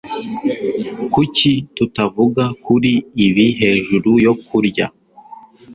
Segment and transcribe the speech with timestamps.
[1.13, 2.91] Kuki tutavuga kuri
[3.25, 4.85] ibi hejuru yo kurya?